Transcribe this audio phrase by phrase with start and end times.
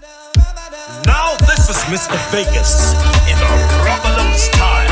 [0.00, 2.16] Now this is Mr.
[2.30, 2.92] Vegas
[3.26, 3.50] in a
[3.82, 4.86] Revelance style.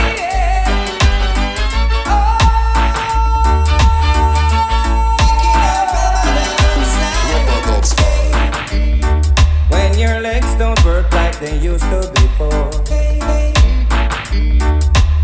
[9.68, 12.70] When your legs don't work like they used to before,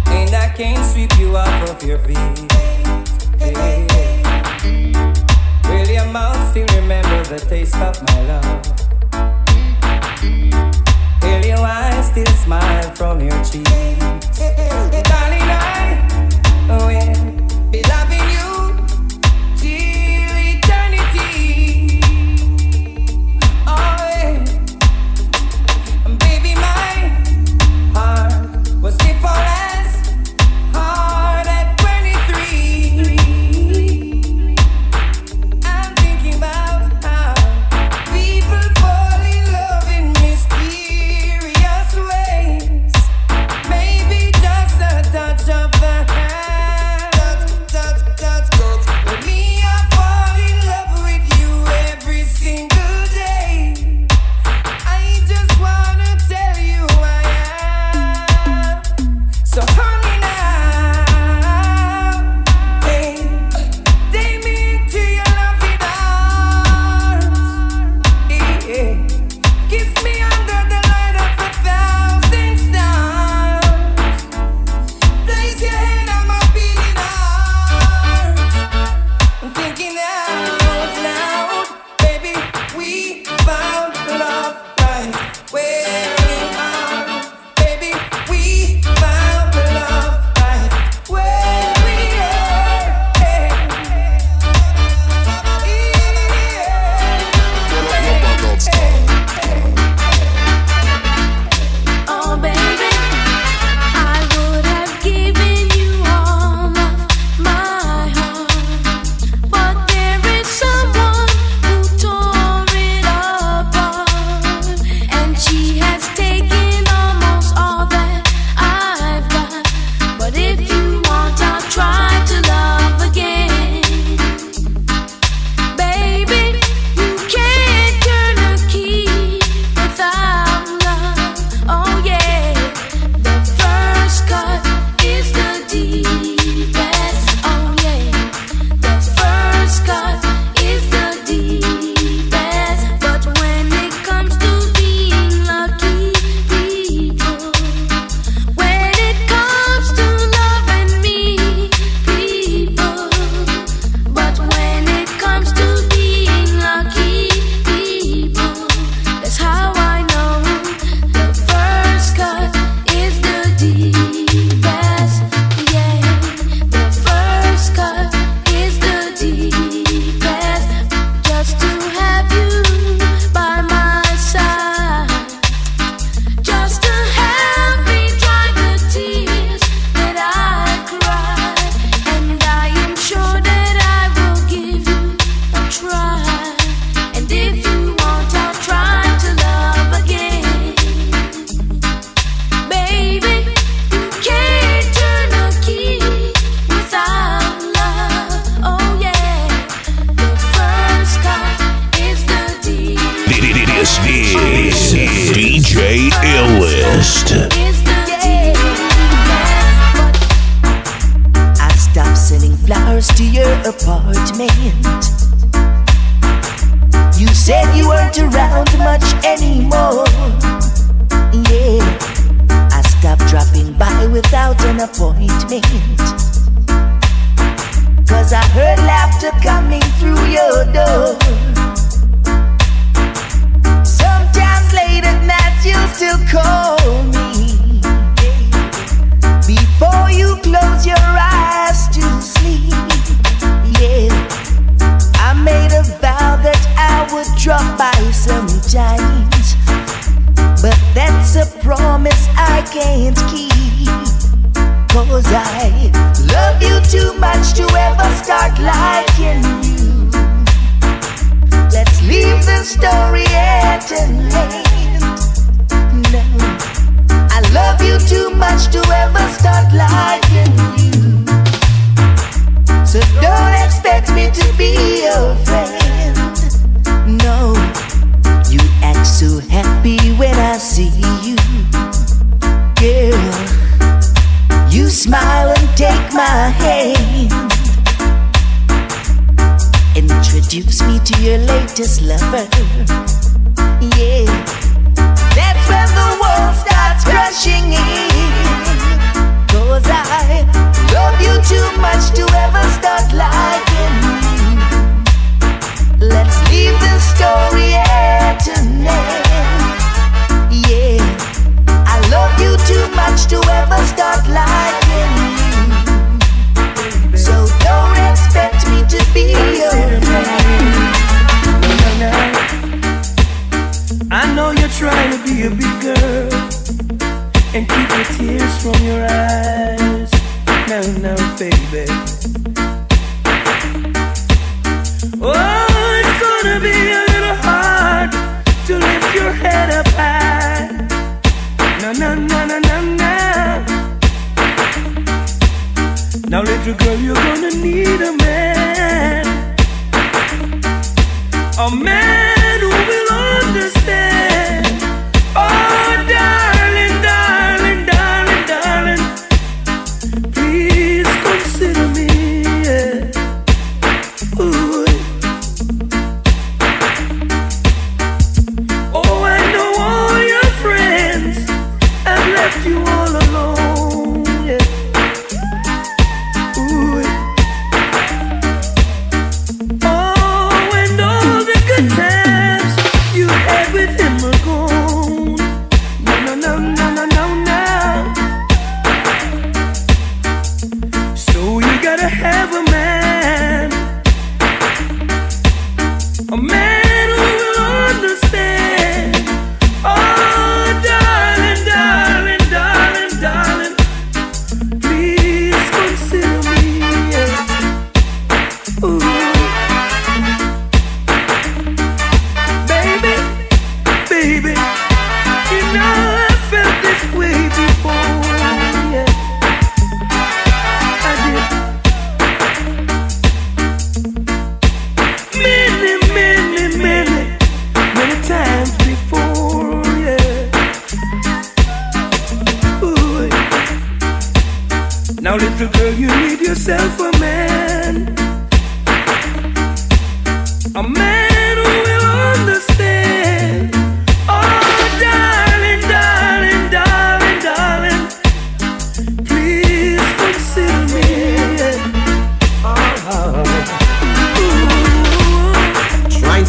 [0.07, 2.17] and I can't sweep you off of your feet.
[5.65, 8.92] Will your mouth still remember the taste of my love?
[12.13, 13.71] still smile from your cheeks.
[15.09, 17.22] Darling, I, oh yeah.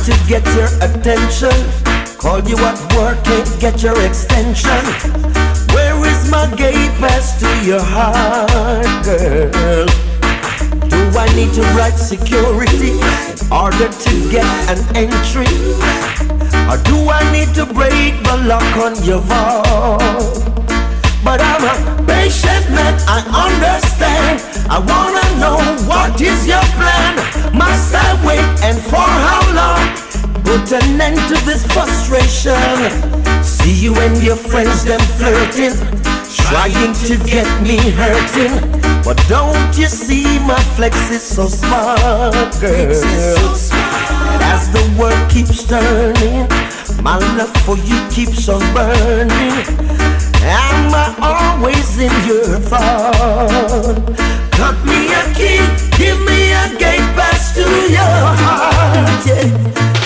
[0.03, 1.55] To get your attention.
[2.17, 4.83] Call you at work, can't get your extension.
[5.73, 9.85] Where is my gate pass to your heart, girl?
[10.89, 15.47] Do I need to write security in order to get an entry?
[16.67, 20.62] Or do I need to break the lock on your vault?
[21.23, 24.41] But I'm a patient man, I understand.
[24.69, 27.15] I wanna know what is your plan.
[27.55, 29.85] Must I wait and for how long?
[30.43, 33.43] Put an end to this frustration.
[33.43, 35.75] See you and your friends, them flirting,
[36.35, 38.83] trying to get me hurting.
[39.03, 42.93] But don't you see my flex is so smart, girl?
[44.51, 46.47] As the world keeps turning,
[47.01, 49.65] my love for you keeps on burning.
[50.43, 54.03] Am I always in your thought?
[54.51, 55.59] Cut me a key,
[55.97, 57.65] give me a gate pass to
[57.97, 59.25] your heart.
[59.25, 59.47] Yeah.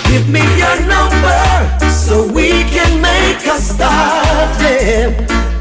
[0.07, 4.61] Give me your number so we can make a start.
[4.61, 5.11] Yeah.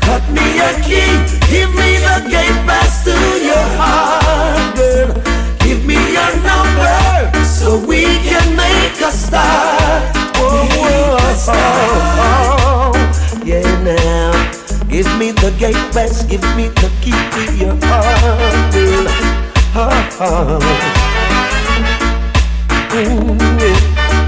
[0.00, 1.11] Cut me a key,
[1.50, 3.14] give me the gate pass to
[3.45, 5.25] your heart, girl.
[7.66, 10.14] So we can make a start.
[10.37, 10.68] Oh,
[11.49, 11.64] oh,
[12.28, 12.92] oh.
[13.44, 14.30] yeah, now.
[14.88, 19.06] Give me the gate pass, give me the key to your heart, girl.
[19.75, 20.61] Oh, oh.
[22.94, 24.25] Mm,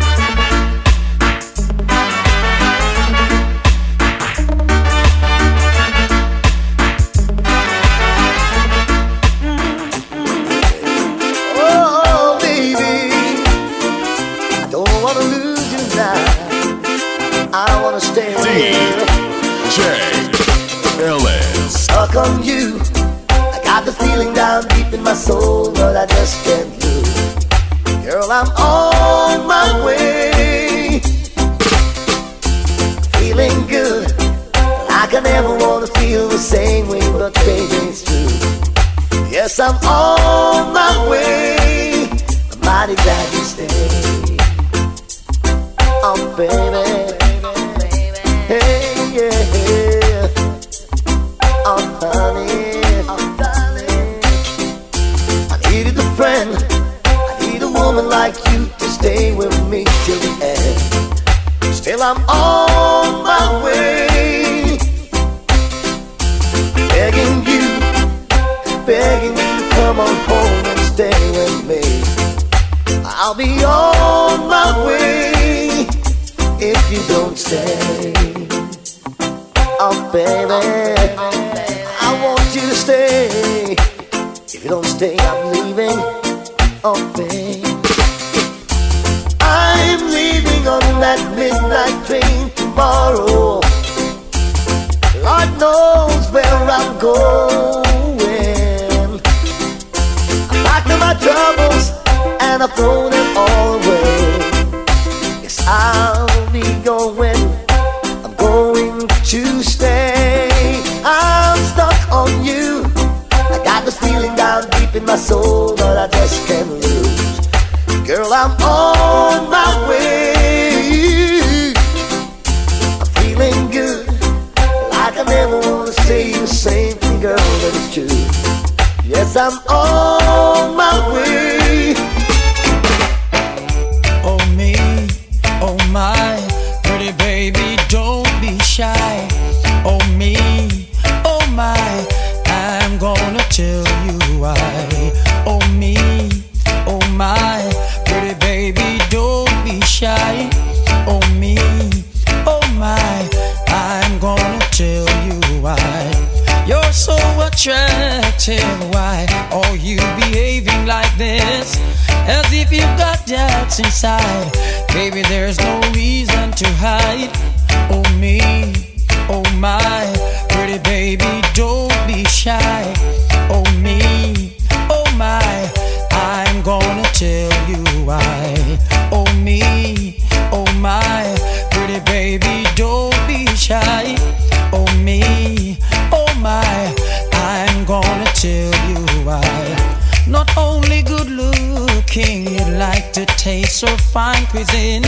[193.13, 195.03] to taste so fine cuisine.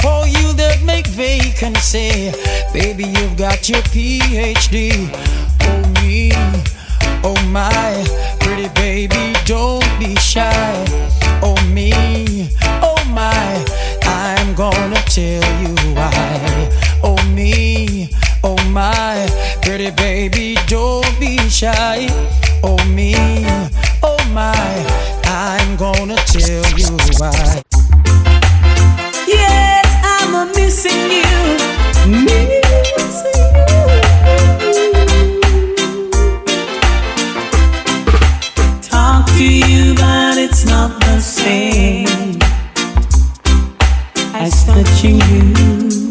[0.00, 2.32] For you that make vacancy,
[2.72, 5.08] baby, you've got your PhD.
[5.62, 6.30] Oh me,
[7.24, 8.04] oh my,
[8.40, 10.84] pretty baby, don't be shy.
[11.42, 12.50] Oh me,
[12.82, 13.64] oh my,
[14.04, 16.70] I'm gonna tell you why.
[17.02, 18.10] Oh me,
[18.42, 19.28] oh my,
[19.62, 22.08] pretty baby, don't be shy.
[22.62, 23.14] Oh me,
[24.02, 25.13] oh my.
[25.36, 27.60] I'm gonna tell you why.
[29.26, 31.58] Yes, I'm a missing you.
[32.24, 32.62] Missing
[33.58, 33.74] you.
[38.80, 42.38] Talk to you, but it's not the same
[44.34, 46.10] as touching you.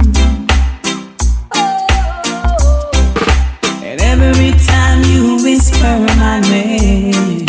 [3.87, 7.42] And every time you whisper my name.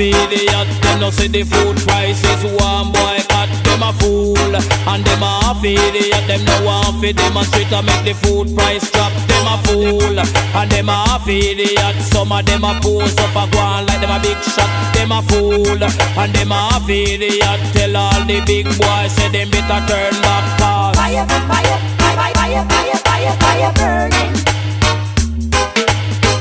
[0.00, 0.68] Half idiot.
[0.82, 3.48] Them no see the food prices one boycott.
[3.64, 6.26] Them a fool and them a half idiot.
[6.26, 9.12] Them no want fi demonstrate to make the food price drop.
[9.28, 11.96] Them a fool and them a half idiot.
[12.12, 14.70] Some of them a pose up a go like them a big shot.
[14.94, 17.60] Them a fool and them a half idiot.
[17.74, 22.64] Tell all the big boys say them better turn back cause Fire, fire, fire, fire,
[22.68, 24.34] fire, fire, fire burning.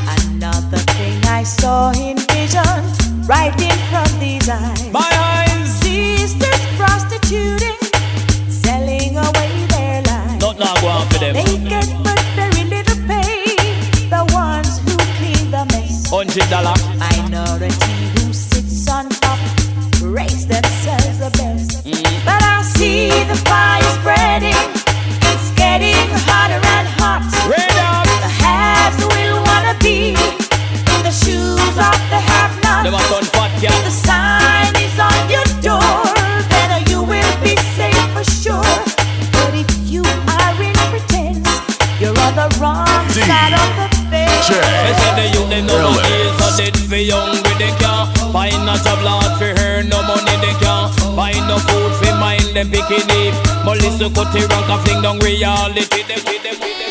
[0.08, 2.89] Another thing I saw in vision,
[3.30, 4.92] right in front these eyes.
[4.92, 5.70] my eyes.
[5.82, 7.78] Sisters prostituting,
[8.50, 10.42] selling away their lives.
[10.42, 11.34] Not now go for them.
[11.36, 13.56] They get but very little pay.
[14.16, 16.10] The ones who clean the mess.
[16.10, 16.74] Hundred dollar.
[16.98, 19.40] Minority who sits on top,
[20.02, 21.86] raise themselves the best.
[21.86, 22.26] Mm.
[22.26, 24.19] But I see the fire spreading.
[32.84, 33.76] Them a done fat cat.
[33.84, 36.00] the sign is on your door,
[36.48, 38.76] then you will be safe for sure.
[39.36, 41.44] But if you are in pretense,
[42.00, 43.20] you're on the wrong D.
[43.28, 44.50] side of the fence.
[44.50, 46.32] Me say the youth them no Really?
[46.40, 50.56] so dead for hungry they can't Find a job lad for her no money they
[50.64, 55.02] can't Find no food for mind them picking it Melissa cut the rank and fling
[55.04, 56.89] down reality them, them, them, them, them.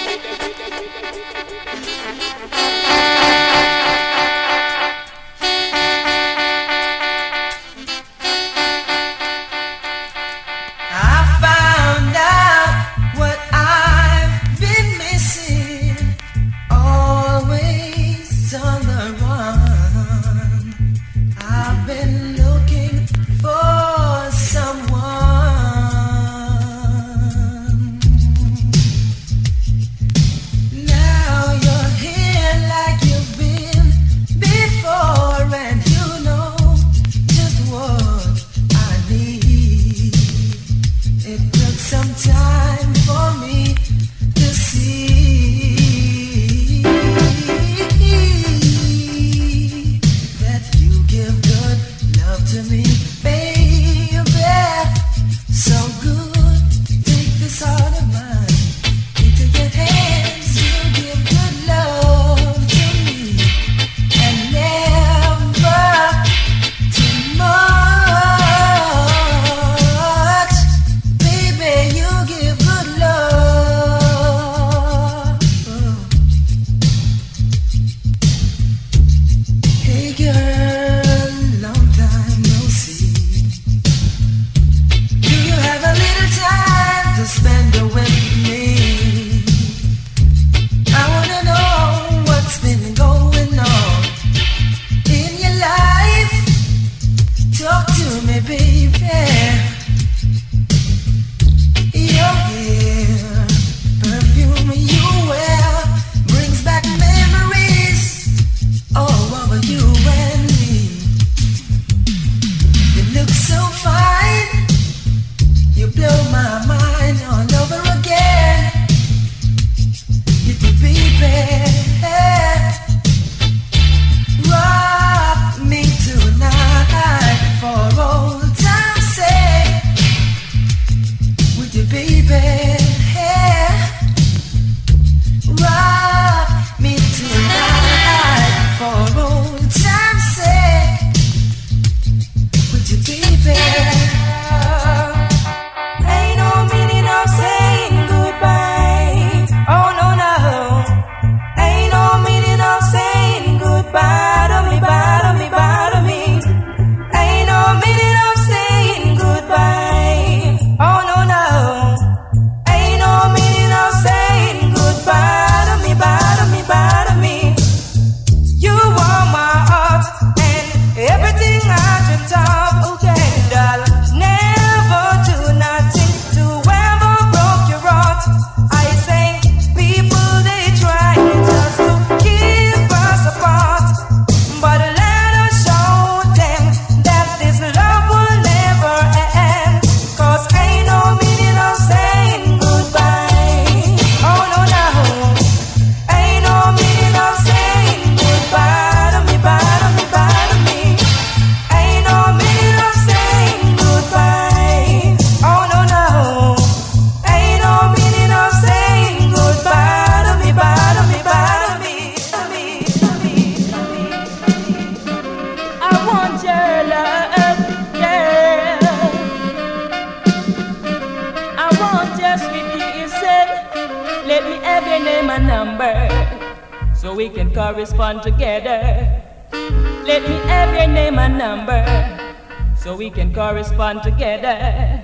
[233.28, 235.02] can correspond together.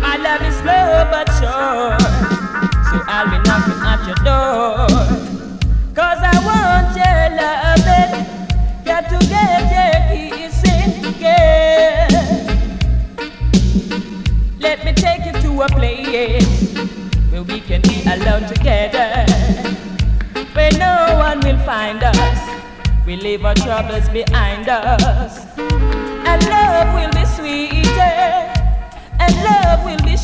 [0.00, 1.98] My love is slow but sure,
[2.88, 4.86] so I'll be knocking at your door.
[5.94, 8.12] Cause I want your loving,
[8.84, 9.96] got to get your
[10.30, 12.10] kissing, girl.
[14.60, 16.74] Let me take you to a place
[17.30, 19.24] where we can be alone together,
[20.52, 22.38] where no one will find us.
[23.06, 27.15] We leave our troubles behind us, and love will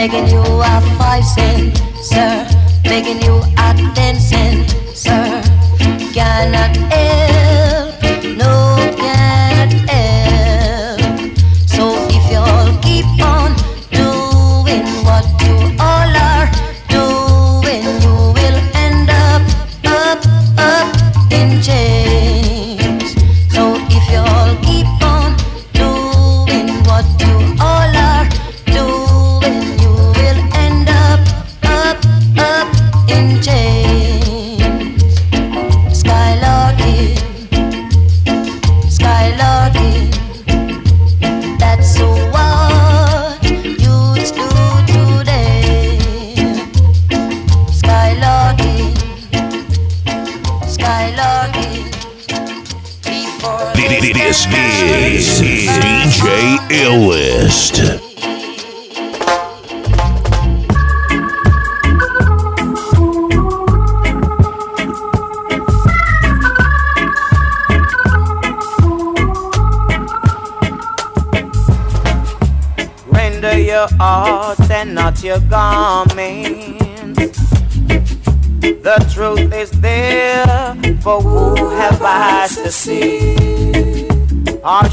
[0.00, 2.48] Making you a five cent, sir.
[2.84, 4.39] Making you a ten cent.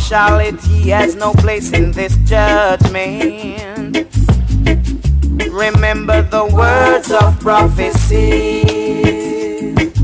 [0.09, 4.07] Partiality has no place in this judgment.
[5.51, 8.63] Remember the words of prophecy.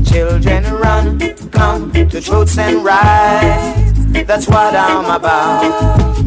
[0.04, 1.18] Children run,
[1.52, 4.26] come to truths and rights.
[4.26, 6.18] That's what I'm about.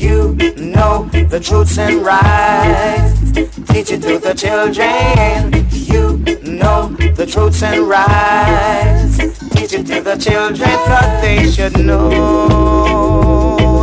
[0.00, 3.32] You know the truths and rights.
[3.70, 5.52] Teach it to the children.
[5.72, 9.05] You know the truths and rights.
[9.56, 12.10] Teach it to the children, cause they should know.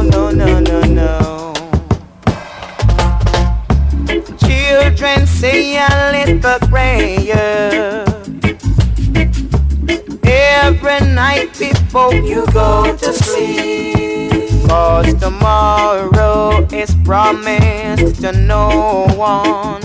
[0.03, 1.53] No, no, no, no.
[4.38, 8.05] Children say a little prayer
[10.23, 14.49] every night before you go to sleep.
[14.67, 19.81] Cause tomorrow is promised to no one.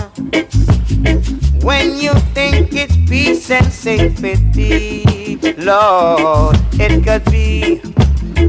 [1.61, 5.08] When you think it's peace and safety,
[5.41, 7.81] Lord, it could be,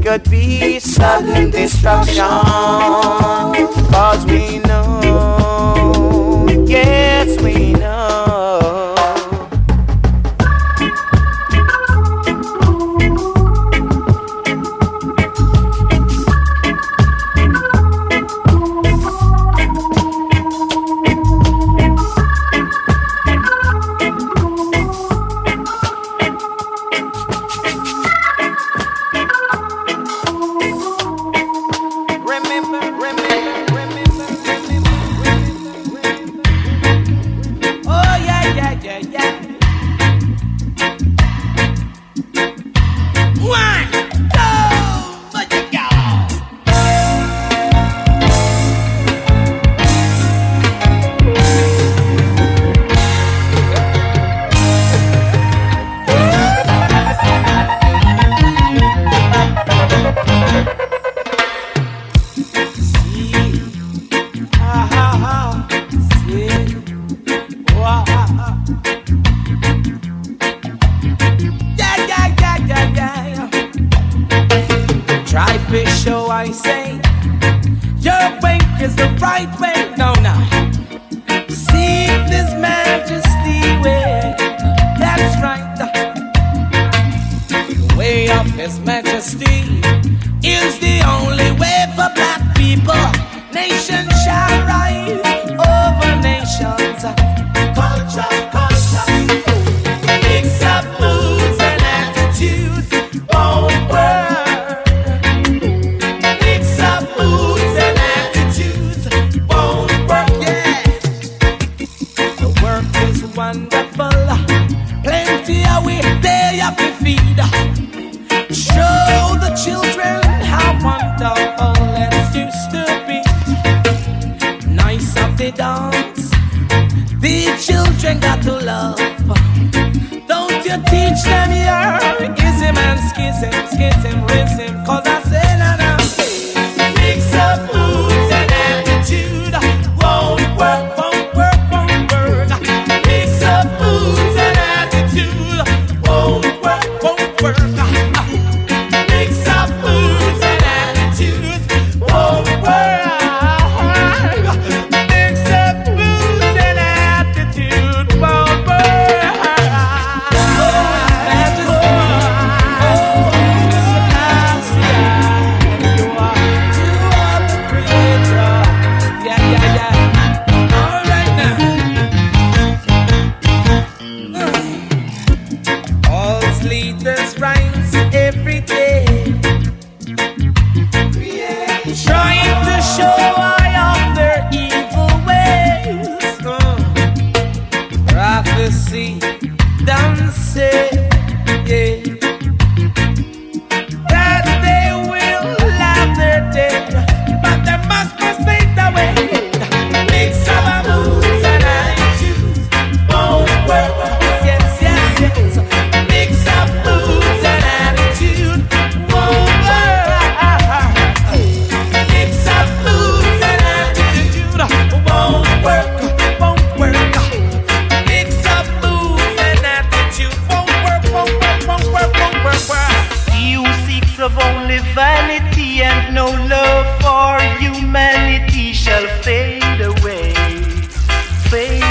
[0.01, 2.25] could be sudden destruction.
[3.91, 8.70] Cause we know, yes, we know.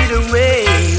[0.01, 0.90] fade away.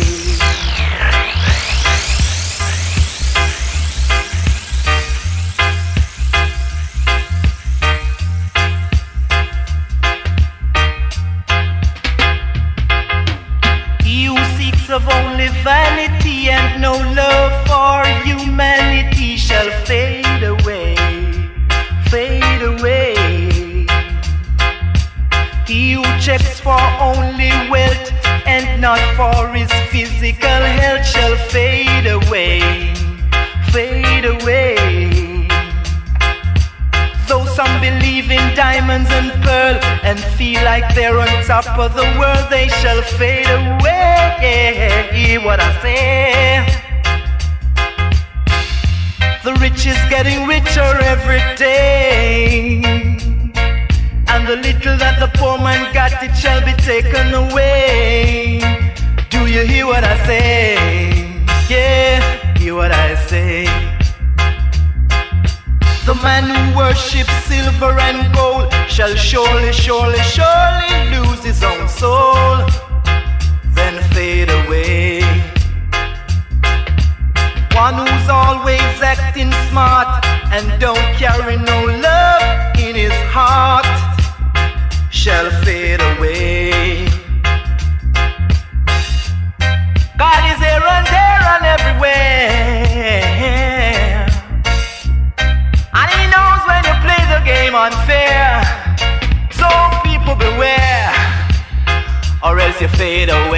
[103.11, 103.50] Else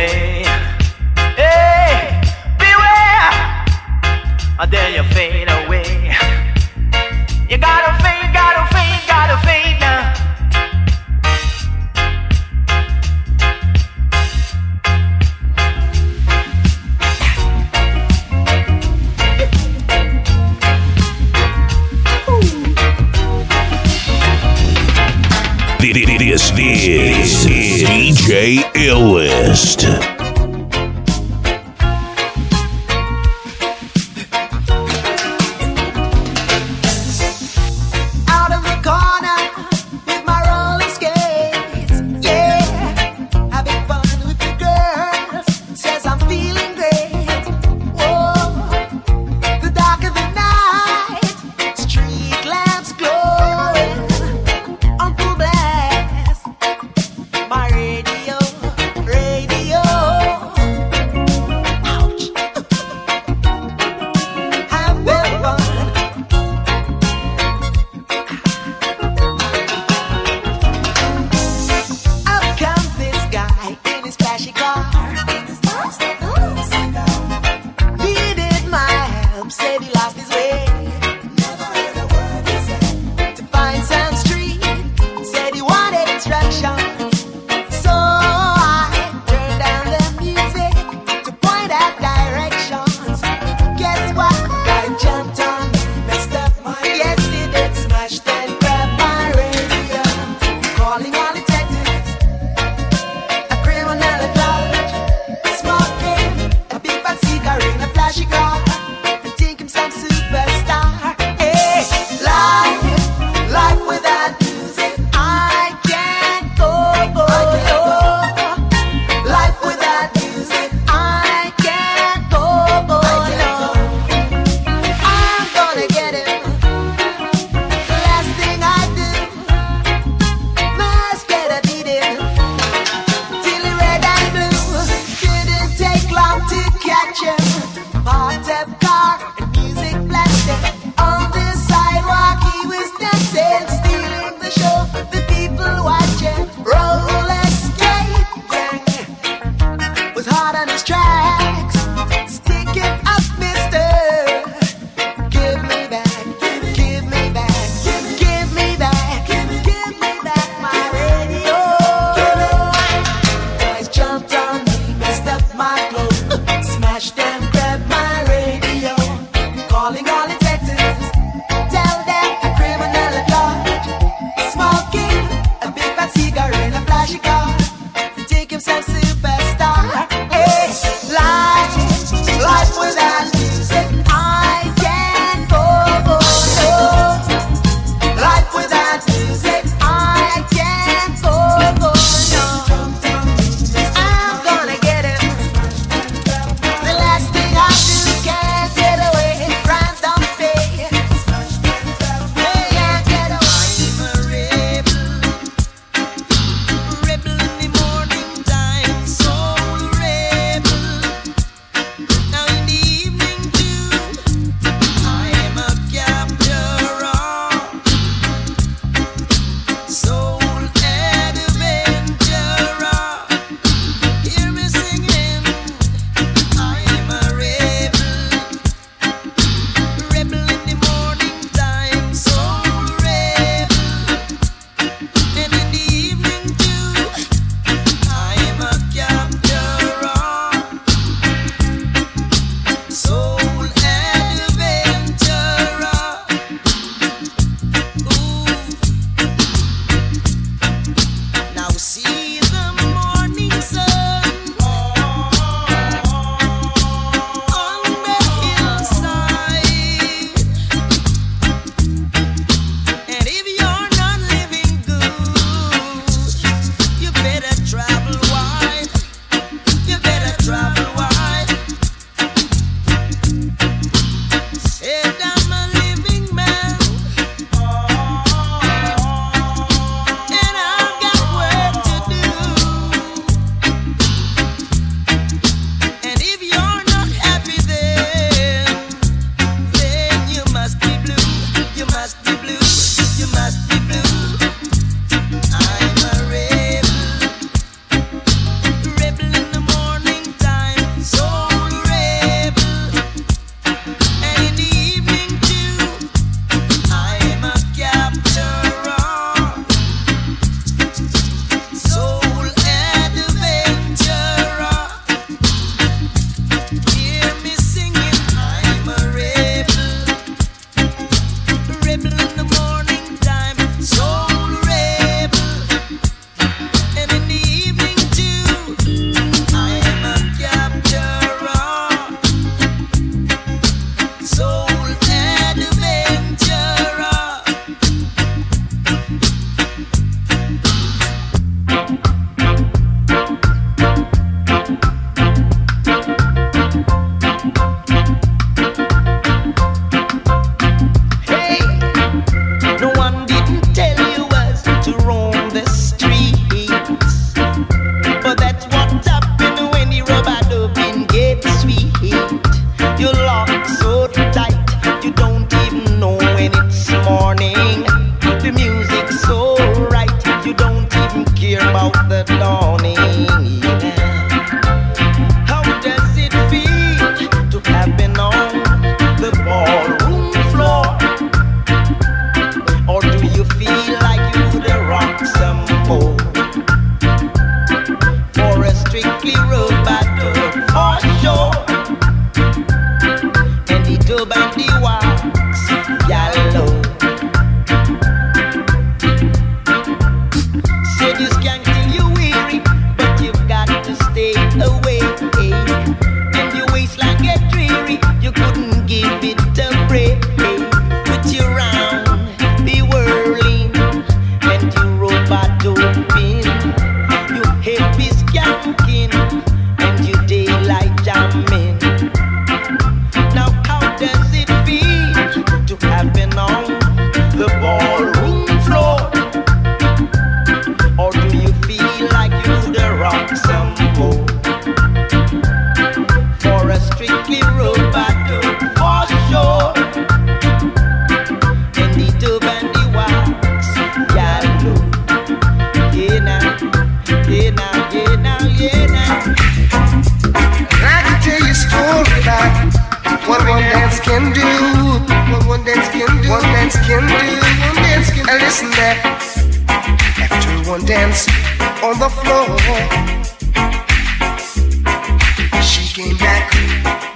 [372.10, 372.83] the dawn.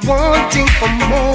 [0.07, 1.26] Wanting for more,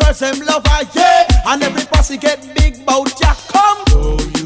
[0.00, 1.26] girls them love her, yeah.
[1.46, 3.84] And every pussy get big bout ya come.
[3.88, 4.39] Oh, yeah.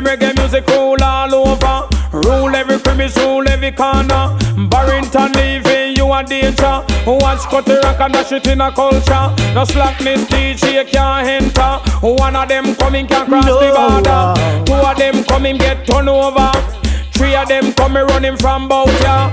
[0.00, 1.88] them reggae music rule all over.
[2.12, 4.36] Rule every premise, rule every corner.
[4.68, 6.84] Barrington Levy you a danger.
[7.06, 9.34] Watch cut the rock and dash it in a culture.
[9.54, 11.80] No slackness, DJ can't enter.
[12.06, 13.60] One of them coming can cross no.
[13.60, 14.64] the border.
[14.64, 16.50] Two of them coming get turned over.
[17.12, 19.30] Three of them coming running from both ya.